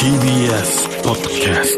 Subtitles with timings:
[0.00, 1.76] TBS ポッドキャス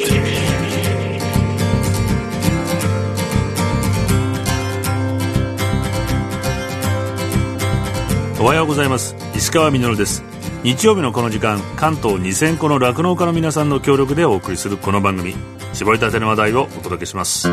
[8.36, 9.16] トおはようございます。
[9.34, 10.22] 石川みです。
[10.62, 15.34] 日曜日のこの時間関東2000個の酪農家の皆さんの協力でお送りするこの番組。
[15.72, 17.48] 絞りたての話題をお届けします。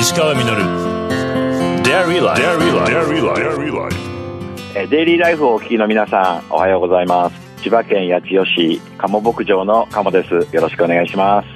[0.00, 0.42] 石川み
[1.84, 2.58] Dairy Life
[4.90, 10.56] デイリーライフをお聞きの皆さんおはようございます千葉県八千代市鴨牧場の鴨です。
[10.56, 11.48] よろしくお願いします、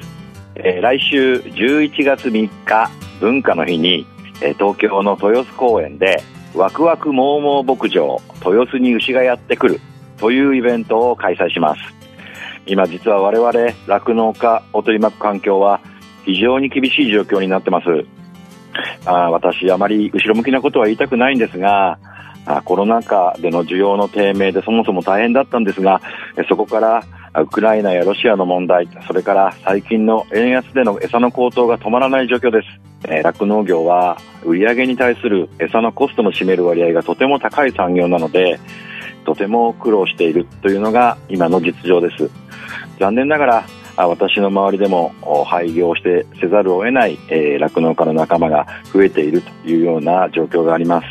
[0.56, 4.06] えー、来週11月3日文化の日に、
[4.42, 6.22] えー、東京の豊洲公園で
[6.54, 9.80] ワクワクモーモー牧場豊洲に牛がやってくる
[10.18, 11.80] というイベントを開催します。
[12.66, 15.80] 今実は我々酪農家を取り巻く環境は
[16.26, 17.86] 非常に厳しい状況になってます。
[19.06, 21.98] あ私あまり後ろ向きなことは言いたくないんですが
[22.64, 26.00] コロナ禍での需要の低迷でそもそも大変だったんですが
[26.48, 27.04] そこから
[27.40, 32.66] ウクライナやロシアの問題それから最近の円安での餌の高騰が止まらない状況です。
[33.22, 38.60] 酪農、業は売上に対する餌のコストの占める割合がとても高い産業なので
[39.24, 42.30] とても苦労しているというのが今の実情です。
[43.00, 45.12] 残念ながら私の周りでも
[45.46, 47.18] 廃業してせざるを得ない
[47.58, 51.06] 酪農、家の仲間が増えているというような状況があります、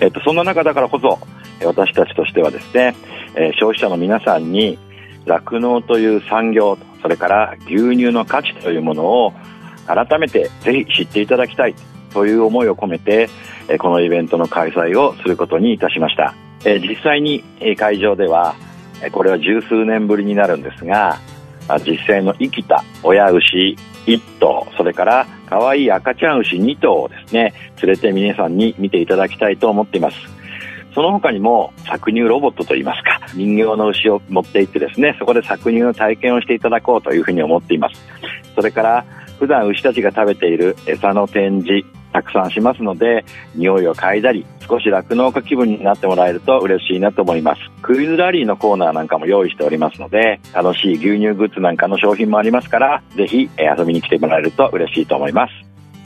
[0.00, 1.18] えっと、そんな中だからこそ
[1.64, 2.94] 私たちとしてはですね
[3.58, 4.78] 消費者の皆さんに
[5.26, 9.32] 酪農という産業それから牛乳の価値というものを
[9.86, 11.74] 改めてぜひ知っていただきたい
[12.12, 13.28] という思いを込めて
[13.78, 16.34] このイベントの開催をすることにいたしました。
[16.64, 17.44] 実際に
[17.76, 18.56] 会場では
[19.12, 21.20] これは十数年ぶりになるんですが
[21.86, 23.76] 実際の生きた親牛
[24.06, 27.54] 1頭それから可愛い赤ちゃん牛2頭をですね。
[27.82, 30.16] 連れて皆さんに見ていただきたいと思っています。
[30.94, 38.04] その他にも搾乳ロボットといいますか人形の牛を持っていってですねそこで搾乳の体験をしていただこうというふうに思っています。
[38.54, 39.04] それから
[39.38, 43.24] 普段牛たちが食べている餌の展示たくさんしますので
[43.54, 47.60] 匂いを嗅いだり少し酪農家気分になってもらえると嬉しいなと思います。
[47.82, 55.52] クイズラリーのコーナーなんかも用意しておりますので楽しい牛乳グッズなんかの商品もありますからぜひ遊びに来てもらえると嬉しいと思います。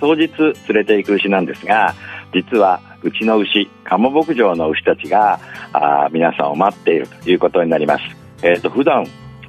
[0.01, 1.95] 当日連れて行く牛なんですが
[2.35, 5.39] 実はうちの牛鴨牧場の牛たちが
[5.73, 8.05] あ皆さんを待っているということになります。
[8.43, 9.07] え、ー、と普段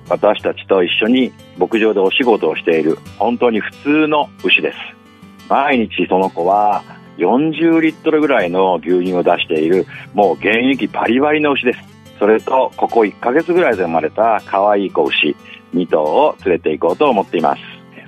[0.10, 5.03] 私たちと一緒に牧場でお仕事をしている本当に普通の牛です。
[5.50, 6.84] 毎日その子は
[7.18, 11.80] 40リットルぐらいの牛乳を出しているもう現役バリバリの牛です
[12.20, 15.36] それとここ1ヶ月ぐらいで生まれた可愛い子牛
[15.74, 17.62] 2頭を連れて行こうと思っています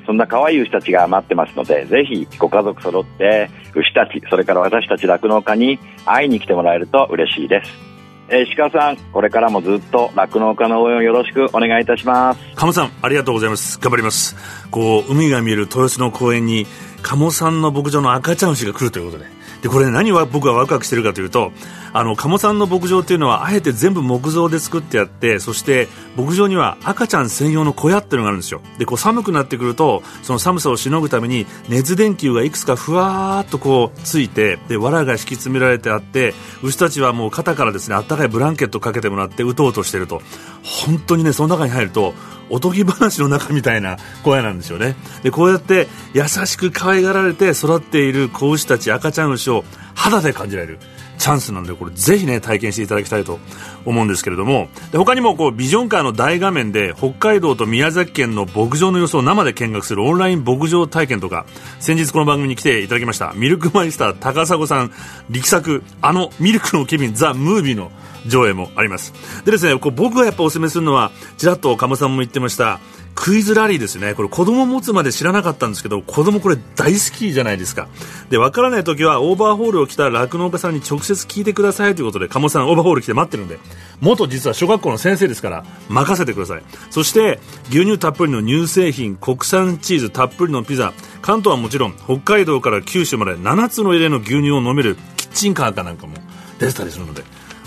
[0.05, 7.95] そんな可愛い牛たちが待ってますのでぜひご家族揃って牛たちそれから私たち酪農家に会いに来てもらえると嬉しいです
[8.27, 12.39] えー、石川さん、これからもずっと酪農家の応援をよろしくお願いいたします。
[12.55, 13.79] 鴨さん、ありがとうございます。
[13.79, 14.35] 頑張ります。
[14.71, 16.65] こう、海が見える豊洲の公園に、
[17.05, 19.29] 鴨さんの牧場の赤ちゃん牛が来るということで。
[19.61, 21.51] で、これ、ね、何は僕がワクワクしてるかというと、
[21.93, 28.61] あの、鴨さんの牧場っていうのは、あえて全部木造で作ってやって、そして、牧場には赤ちゃん専用の小屋っていうのがあるんですよ。
[28.79, 36.33] で、こう寒くなってくると、その寒さをしのぐために、熱電球がいくつかふわーっとこう、ついて、で、藁が敷き詰められてあって、
[36.63, 40.21] 牛たちはもう肩からですね、あったかいブランケットかけてもらって、うとうとしてると。
[40.63, 42.15] 本当にね、その中に入ると、
[42.49, 44.95] おとぎ話の中みたいな小屋なんですよね。
[45.23, 49.63] で、こうやって優しく可愛がられて育っている子牛たち、赤ちゃん牛を
[49.93, 50.79] 肌で感じられる。
[51.17, 53.39] チャンスなのでこれぜひね体験していただきたいと
[53.85, 54.69] 思うんですけれども。
[54.91, 61.45] で他にもこうビジョンカーの大画面で北海道と宮崎県の牧場の様子を生で見学するオンライン牧場体験とか
[61.79, 64.91] 先日この番組に来ていただきましたミルクマイスター高砂さん
[65.29, 67.91] 力作あのミルクのケビンザ・ムービーの
[68.27, 69.13] 上映もあります。
[69.45, 72.79] でですねこう僕がやっぱおすすめするのはちらっと鴨さんも言ってました
[73.15, 74.13] クイズラリーですね。
[74.13, 77.87] これ子供持つまで知らなかったんですけど、子供これ大好きじゃないですか。
[78.29, 83.57] で、わからない時はオーバーホールを着た酪農家さんに直接聞いてくださいということで、鴨さんオーバーホール来て待ってるんで、
[84.01, 86.63] 元実は小学校の先生ですから、任せてください。
[86.91, 87.39] そして、
[87.69, 96.15] 牛乳たっぷりの乳製品、国産チーズたっぷりのピザ、関東はもちろん、北海道から九州まで7つの入れの牛乳を飲めるキッチンカーかなんかも
[96.59, 97.23] 出てたりするので、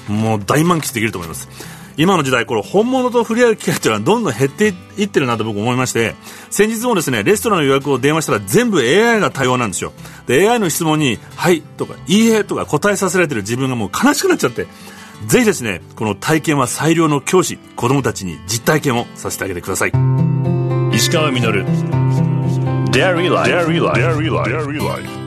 [0.08, 1.48] もう大満喫できると思います。
[1.98, 6.14] 今の時代これ本物と触れ合う機会っていうのはどんどん減っていってるなと僕思いまして
[6.48, 9.92] 先日もですねレストランの予約を電話したら全部 AI が対応なんですよ。
[10.26, 14.68] で AI の質問に「はい」とか「いいえ」とか答えさせられてる自分がもう悲しくなっちゃって
[15.26, 19.92] ぜひですねこの体験は最良の教師子供たちに実体験をさせてあげてください。
[20.92, 21.64] 石川稔。
[22.92, 25.17] Dairy Life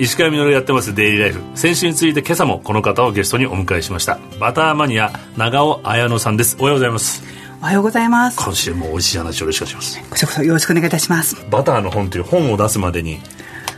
[0.00, 4.18] 石川みのるやってますデイリーライフ先週について今朝もこの方をゲストにお迎えしました。
[4.40, 6.56] バターマニア長尾綾乃さんです。
[6.58, 7.22] おはようございます。
[7.60, 8.38] おはようございます。
[8.42, 10.08] 今週も美味しい話よろしくお願いします。
[10.08, 11.36] こちらこそよろしくお願いいたします。
[11.50, 13.20] バターの本という本を出すまでに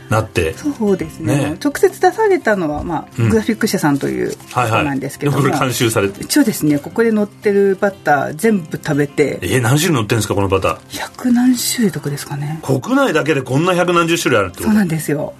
[0.07, 0.53] なって。
[0.53, 1.35] そうですね。
[1.35, 1.57] ね。
[1.61, 3.29] 直接出されたのは、まあうん。
[3.29, 6.23] グラフィック社さんというところなんですけども、これ監修されて。
[6.23, 6.79] 一応ですね。
[6.79, 9.39] ここで載ってるバター全部食べて。
[9.41, 10.77] え何種類乗ってるんですかこのバター。
[10.87, 12.61] 百何種類とかですかね。
[12.63, 14.69] 国内だけでこんな百何十種類あるってこと？
[14.69, 15.33] そうなんですよ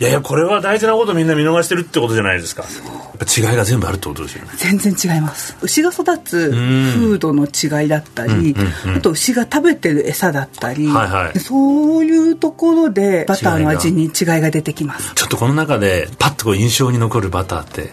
[0.00, 2.62] いやいやこれは大事なことみんな見逃してるってことじゃないですか。
[2.62, 4.50] やっぱ違いが全部あるってことですよね。
[4.56, 5.56] 全然違います。
[5.62, 6.92] 牛が育つん。
[6.94, 8.54] 風土の違いだったり、
[8.96, 11.38] あと牛が食べてる餌だったり、はいはい。
[11.40, 14.10] そういうところでバターの味に違い
[14.40, 15.14] が出てきます。
[15.14, 17.90] ちょっとこの中でパッとこう印象に残るバターって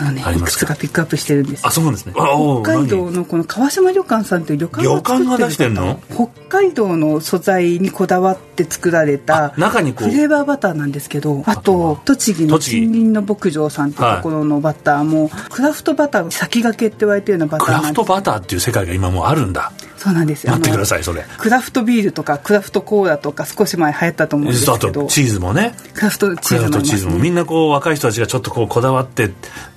[0.00, 1.68] あのねいくつかピックアップしてるんですよ。
[1.68, 2.14] あそうなんですね。
[2.14, 3.12] 北海道何？
[3.12, 6.00] のこの川島旅館さんという旅館が出してんの？
[6.14, 14.12] 北海道の素材にこだわって作られたあ中にフレーバーバターなんですけどあと栃木の森林の牧場さんとい。
[14.12, 19.72] うところのバターも、クラフトバターの先駆けって言われてるようなバタクラフトバターっていう世界が今もうあるんだ
[20.04, 20.52] そうなんですよ。
[20.52, 21.22] 待ってくだあさいそれ。
[21.22, 25.02] のクラフトビールとかクラフトコーラとか少し前流行ったと思うんですあけど。
[25.04, 25.74] とチーズもね。
[25.94, 26.82] クラフトチーズもね。
[26.84, 27.18] チーズも。
[27.18, 29.30] みんなこう若い人たちがちょっとこうこだわって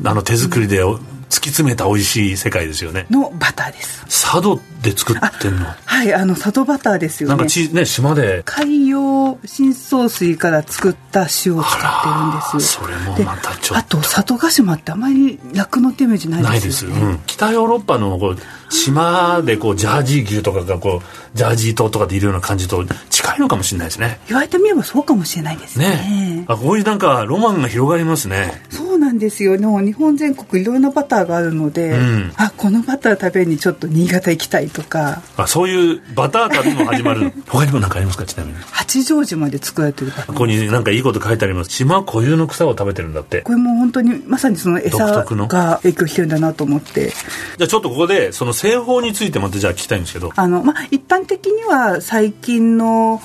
[0.03, 3.05] あの手作りでお突き詰めた美味しい世界ですよね。
[3.09, 4.03] のバターです。
[4.05, 5.65] 佐渡で作ってんの？
[5.85, 7.35] はいあの佐渡バターですよね。
[7.35, 8.43] なんかチーズね島で。
[8.45, 12.79] 海洋深層水から作った塩を使ってるんです。
[12.81, 13.77] よそれもでまたちょっと。
[13.77, 18.37] あと佐渡島ってあまり酪農ってイメージないないです、ですよねうん、北ヨーロッパのこう
[18.73, 24.19] 島でこうジャージー牛とかがこうジャージー島とかでいるような感じと近いのかもしれないですね。
[24.27, 25.89] 言われてみればそうかもしれないですね。
[25.89, 26.45] ね。
[26.47, 28.61] あこういうなんかロマンが広がりますね。
[28.69, 29.57] そうなんですよ。
[29.59, 32.33] もう日本全国いろんなバターがあるので、うん。
[32.35, 35.21] あこのバター食べにちょっと新潟行きたいとか。
[35.37, 38.25] あそういうバター旅も始まる 他にも何かありますか？
[38.25, 38.57] ちなみに。
[38.71, 41.71] 八丈島で作られてるここになんかいいこと書いてあります。
[41.71, 43.41] 島固有の草を食べてるんだって。
[43.41, 47.09] これも本当にまさにその餌が影響してるんだなと思って。
[47.57, 50.31] じゃあちょっとここでその製法についてまたじゃあ聞きたいんですけど。
[50.35, 53.21] あの、まあ、一般的には最近の、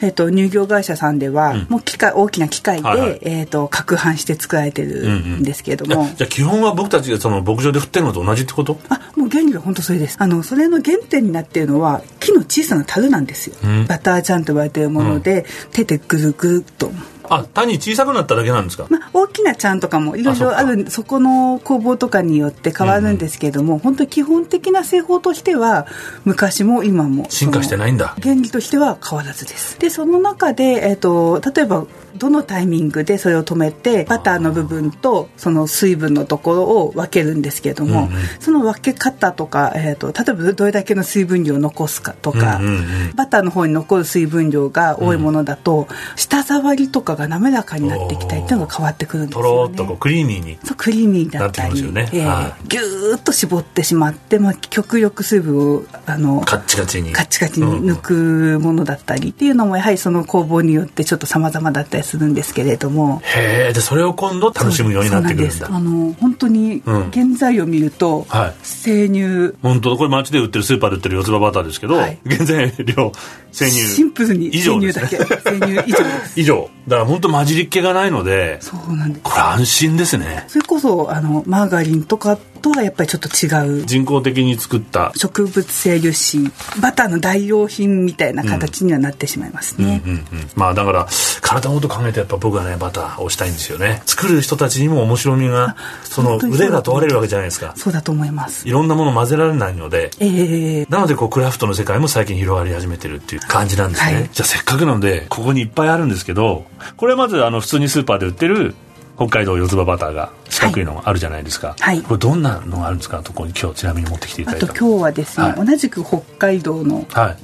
[0.00, 1.66] えっと乳業会社さんでは、うん。
[1.68, 3.18] もう機械大きな機械で、はいはい。
[3.22, 8.78] えっと攪拌して作られてるんですけれども、じゃあ基本は僕たちがその牧場で振ってるのと同じってこと？
[8.88, 10.16] あもう原理は本当それです。
[10.20, 13.86] あのそれの原点になっているのは木の小さな樽なんですよ、うん。
[13.86, 16.90] バターちゃんと言われているもので、手でぐるぐるっと
[17.30, 18.86] あ単に小さくなっただけなんですか？
[18.90, 25.86] まあ、大きなちゃんとかもいろいろあるそこの工房とかによって変わるんですけれども、本当に基本的な製法としては
[26.24, 28.14] 昔も今も進化してないんだ。
[28.22, 29.78] 原理としては変わらずです。
[29.78, 38.22] でその中で、えー、と例えばどのタイミングでそれを止めてバターの部分とその水分のところを分けるんですけれども、うんうん。
[38.40, 43.12] その分け方とか、えー、と例えばどれだけの水分量を残すかとか、うんうんうん。
[43.14, 49.50] バターの方に残る水分量が多いものだと、舌触りとかが滑らかになってきたりっていうのが変わってくるんですとよね。
[49.50, 52.08] ろーっとこうクリーミーにそうクリーミーだったりなっね。
[52.12, 57.12] ええはぎゅーっと絞ってしまって、まあ、極力水分をあのカッチカチに。
[57.12, 63.20] カッチカチに抜くものだったりっていうのもやはりその工房によってちょっと様々だったりするんですけれども。
[63.24, 65.68] へえでそれを今度楽しむようになってくるんだ。
[65.70, 67.10] あの本当にうん。
[67.10, 68.54] 原材を見ると、はい。
[68.62, 69.56] 生乳。
[69.62, 72.18] 本当これ街で売ってるスーパーで売ってる四つ葉バターですけど、はい。
[72.26, 73.12] 原材料
[73.52, 73.80] 生乳。
[73.80, 75.16] シンプルに以生乳だけ。
[75.16, 76.32] 生乳以上です。
[76.40, 79.20] 以上だから本当混じりっ気がないのでそうなんです。
[79.22, 80.44] これ安心ですね。
[80.48, 83.86] それこそあのマーガリンとかとはやっぱりちょっと違う。
[83.86, 85.12] 人工的に作った。
[85.16, 86.50] 植物性油脂
[86.80, 90.24] バターの代用品みたいな形にはなってしまいますね、うんうん、
[90.56, 91.06] まあだから
[91.40, 94.02] 体のこと考えてやっぱ僕はねバターをしたいんですよね。
[94.06, 97.74] 作る人たちにも面白みがその腕が問われるわけじゃないですか。
[97.76, 98.66] そうだと思います。
[98.68, 104.30] いろんなもの混ぜられないのでええなのでこうクラフトの世界も最近広がり始めてるっていう感じなんですね、はい。
[104.32, 108.74] じゃあせっかくなのでここにいっぱいあるんですけどこれはまずあの普通にスーパーで売ってる
[109.16, 112.02] 北海道四つ葉バターが四角いのがあるじゃないですか、はい。
[112.02, 113.22] これどんなのがあるんですか？
[113.22, 115.66] とこに今日ちなみに持ってきていたあだいたと今日はですね、はい。
[115.66, 117.36] 同じく北海道のはい。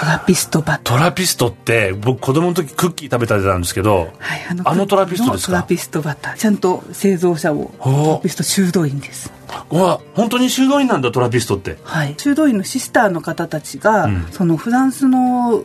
[0.00, 0.96] トラピストバター。
[0.96, 5.52] トラピストって僕子供の時クッキー食べたてたんですけど、はい、あのトラピストですか？
[5.52, 6.36] のトラピストバター。
[6.36, 9.32] ちゃんと製造者をトラピスト修道院です。
[9.70, 11.76] うわ本当に修道院なんだトラピストって。
[11.82, 12.14] はい。
[12.16, 14.26] 修道院のシスターの方たちが、うん。
[14.30, 15.64] そのフランスのえ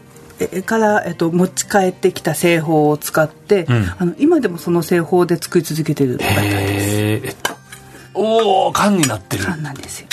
[0.66, 3.94] から、えっと、持ち帰ってきた製法を使って、うん。
[3.98, 7.38] あの今でもその製法で作り続けてるです。
[8.14, 9.46] おお缶になってる。
[9.46, 10.08] 缶なんですよ。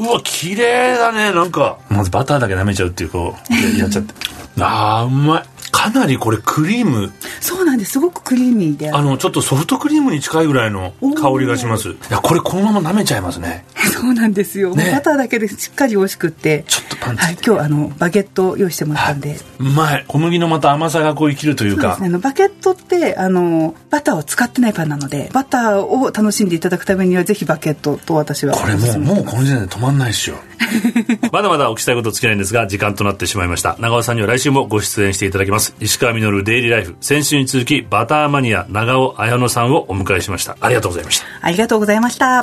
[0.00, 1.32] うわ綺麗だね。
[1.32, 4.14] なんかまずバターだけ舐めちゃうっていうこうややっちゃって。
[4.58, 5.44] あーうまい。
[5.70, 7.92] かなりこれクリームそうなんです。
[7.92, 8.92] すごくクリーミーで。
[8.92, 11.90] あのちょっとソフトクリームに近いぐらいの香りがします。
[11.90, 13.64] いやこれこのまま舐めちゃいますね。
[13.74, 14.90] そうなんですよ、ね。
[14.92, 16.64] バターだけでしっかり美味しくって。
[16.68, 17.22] ちょっとパンチ。
[17.22, 20.04] はい、今日あのバゲットを用意してもらったんで、うまい。
[20.06, 21.82] 小麦のまた甘さがこう生きるというか。
[21.82, 28.54] そうですね、あのバゲットってあのバターを使ってないパンなのでバターを楽しんでいただくためにはぜひバゲットと私は。
[28.54, 30.36] これもうもうこの時点で止まんないっすよ。
[31.32, 33.76] まだまだお聞きしたいこと尽きないんですが時間となってしまいました。
[33.78, 35.74] 長尾さんには来週もご出演していただきます。
[35.80, 36.96] 石川稔デイリーライフ。
[37.00, 40.56] 先週に続きバターマニア長尾綾乃さんをお迎えしました。
[40.60, 41.26] ありがとうございました。
[41.40, 42.40] ありがとうございました。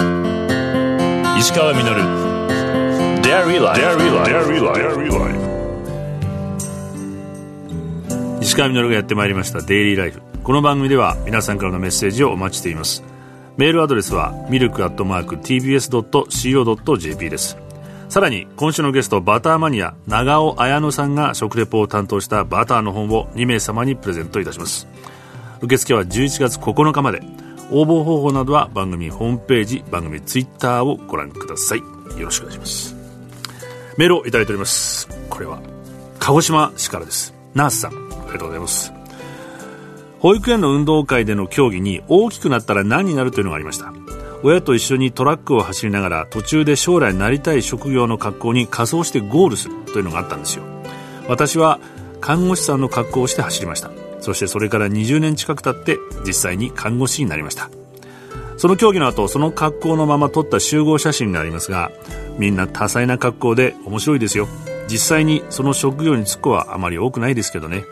[1.37, 1.83] 石川稔。
[3.21, 3.97] Dairy Life
[8.41, 9.61] 石川稔がやってまいりました。
[9.61, 13.03] デイリーライフこの番組では皆さんからのメッセージをお待ちしています。
[13.57, 17.57] メールアドレスはミルクアットマーク TBS.CO.JP です
[18.09, 24.87] さらに今週のゲストバターマニア長尾綾乃さんが食レポを担当したバターの本を2名様にプレゼントいたします。
[25.61, 27.21] 受付は11月9日まで。
[27.69, 31.79] 応募方法などは番組ホームページ番組ツイッターをご覧ください。
[31.79, 31.85] よ
[32.25, 32.95] ろしくお願いします。
[33.97, 35.09] メールをいただいております。
[35.29, 35.59] これは
[36.19, 37.33] 鹿児島市からです。
[37.53, 37.95] ナースさんあ
[38.27, 38.93] りがとうございます。
[40.19, 43.91] 保育園の運動会での競技に大きくなったら何になるというのがありました。
[44.43, 50.63] 親と一緒にトラックを走りながら途中で将来なりたい職業の格好に仮装してゴールするというのがあったんですよ。
[51.27, 51.79] 私は
[52.21, 53.91] 看護師さんの格好をして走りました。
[54.19, 57.69] そしてそれから20年近く経って実際に看護師になりました。
[58.57, 61.91] その競技の後その格好のまま撮った集合写真がありますが
[62.39, 64.47] みんな多彩な格好で面白いですよ。
[64.87, 67.85] 実際にその職業に就く子はあまり多くないですけどね。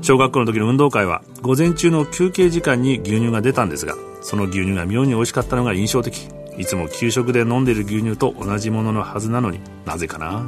[0.00, 3.94] 小学校の時の運動会は午前中の休憩時間に牛乳が出たんですが
[4.28, 6.28] その牛乳が妙に美味しかったのが印象的。
[6.58, 9.58] いつも給食で飲んでる牛乳と同じもののはずなのに。
[9.86, 10.44] なぜかな。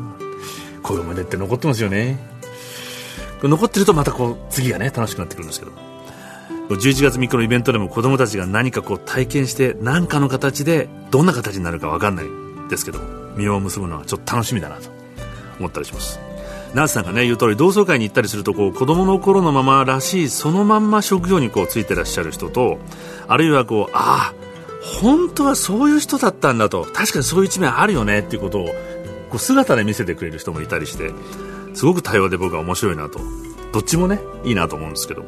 [0.83, 2.19] こういう思い出って残ってますよね。
[3.43, 5.73] 残ってるとまたこう次がね楽しくなってくるんですけど。
[6.69, 12.27] 11月3日のイベントでも子供たちが何かこう体験して何かの形でどんな形になるか分かんない
[12.69, 13.01] ですけど
[13.37, 14.91] 実を結ぶのはちょっと楽しみだなと
[15.59, 16.30] 思ったりします。
[16.75, 22.79] ナースさんがね言う通り同窓会に行ったりするとこう子供の頃のままらしいそのまんま職業にこうついてらっしゃる人と
[23.29, 24.35] あるいはこうああ
[25.01, 28.67] 本当はそういう人だったんだと確かにそういう一面あるよねっていうことを
[29.31, 31.13] こう姿で見せてくれる人もいたりして
[31.75, 33.21] すごく多様で僕は面白いなと。
[33.73, 35.25] どっちもねいいなと思うんですけど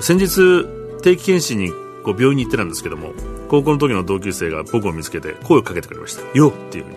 [0.00, 0.64] 先日
[1.02, 1.70] 定期検診に
[2.04, 3.12] こう病院に行ってたんですけども
[3.48, 6.96] 高校の時の同級生が僕を見つけて声をかけてくれました「よっ!」っていうふうに、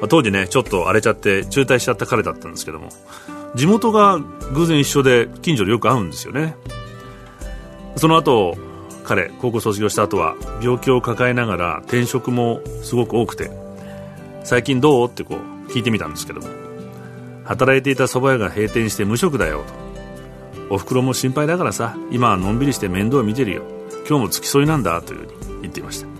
[0.00, 2.88] まあ、当時ねちょっと荒れちゃって中退しちゃった彼だったんですけども
[3.54, 4.18] 地元が
[4.54, 6.54] 偶然一緒で近所でよく会うんですよね。
[7.96, 8.56] その後
[9.04, 13.50] 彼高校卒業した後は病気を抱えながら転職もすごく多くて
[14.44, 15.08] 最近どう？
[15.08, 16.46] ってこう聞いてみたんですけども
[17.44, 19.64] 働いていた蕎麦屋が閉店して無職だよ
[20.68, 20.74] と。
[20.74, 23.62] お袋も心配だからさ今はのんびりして面倒見てるよ。
[24.06, 25.26] 今日も付き添いなんだというふう
[25.56, 26.12] に言っていました、ま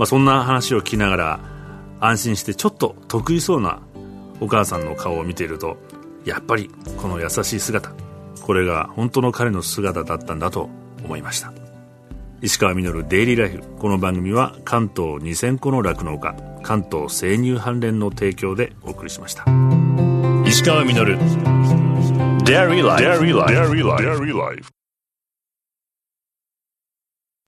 [0.00, 1.40] あ、そんな話を聞きながら
[2.02, 3.80] 安心してちょっと得意そうな
[4.40, 5.76] お母さんの顔を見ていると
[6.24, 6.68] やっぱり
[7.00, 7.92] この優しい姿
[8.42, 10.68] これが本当の彼の姿だったんだと
[11.04, 11.52] 思いました
[12.42, 19.44] 石川稔デイリーライフこの番組は関東2000個の酪農家関東生乳関連の提供でお送りしました
[20.44, 21.16] 石川稔
[22.44, 23.00] Dairy Life.
[23.00, 24.02] Dairy Life.
[24.02, 24.81] Dairy Life.